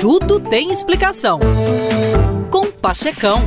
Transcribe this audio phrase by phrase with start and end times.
[0.00, 1.38] Tudo tem explicação.
[2.50, 3.42] Com Pachecão.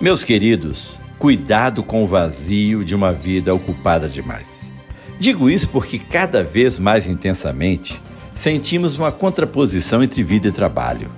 [0.00, 4.70] Meus queridos, cuidado com o vazio de uma vida ocupada demais.
[5.18, 8.00] Digo isso porque cada vez mais intensamente
[8.36, 11.10] sentimos uma contraposição entre vida e trabalho,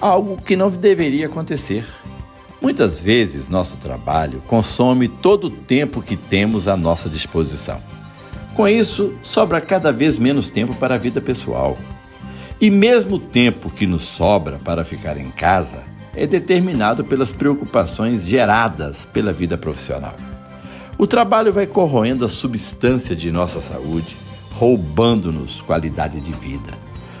[0.00, 1.86] algo que não deveria acontecer.
[2.62, 7.82] Muitas vezes nosso trabalho consome todo o tempo que temos à nossa disposição.
[8.54, 11.76] Com isso, sobra cada vez menos tempo para a vida pessoal.
[12.60, 15.82] E mesmo o tempo que nos sobra para ficar em casa
[16.14, 20.14] é determinado pelas preocupações geradas pela vida profissional.
[20.96, 24.16] O trabalho vai corroendo a substância de nossa saúde,
[24.54, 26.78] roubando-nos qualidade de vida.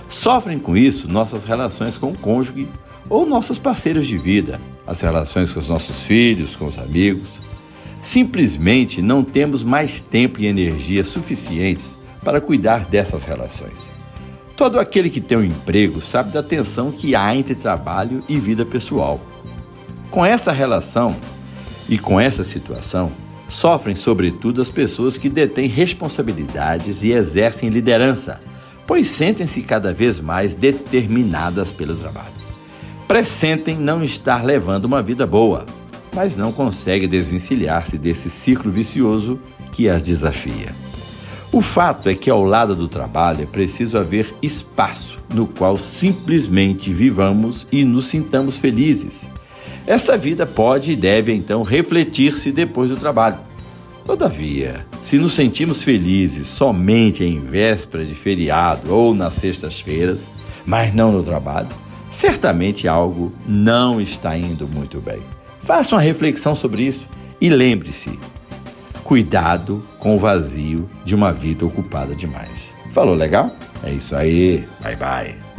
[0.08, 2.68] Sofrem com isso nossas relações com o cônjuge
[3.10, 4.60] ou nossos parceiros de vida,
[4.92, 7.28] as relações com os nossos filhos, com os amigos.
[8.00, 13.86] Simplesmente não temos mais tempo e energia suficientes para cuidar dessas relações.
[14.56, 18.64] Todo aquele que tem um emprego sabe da tensão que há entre trabalho e vida
[18.64, 19.20] pessoal.
[20.10, 21.16] Com essa relação
[21.88, 23.10] e com essa situação,
[23.48, 28.40] sofrem sobretudo as pessoas que detêm responsabilidades e exercem liderança,
[28.86, 32.42] pois sentem-se cada vez mais determinadas pelo trabalho.
[33.12, 35.66] Pressentem não estar levando uma vida boa,
[36.14, 39.38] mas não conseguem desvencilhar-se desse ciclo vicioso
[39.70, 40.74] que as desafia.
[41.52, 46.90] O fato é que ao lado do trabalho é preciso haver espaço no qual simplesmente
[46.90, 49.28] vivamos e nos sintamos felizes.
[49.86, 53.40] Essa vida pode e deve então refletir-se depois do trabalho.
[54.06, 60.26] Todavia, se nos sentimos felizes somente em véspera de feriado ou nas sextas-feiras,
[60.64, 61.68] mas não no trabalho,
[62.12, 65.20] certamente algo não está indo muito bem.
[65.62, 67.06] Faça uma reflexão sobre isso
[67.40, 68.18] e lembre-se:
[69.02, 72.72] Cuidado com o vazio de uma vida ocupada demais.
[72.92, 73.50] Falou legal?
[73.82, 74.64] É isso aí.
[74.80, 75.51] Bye bye.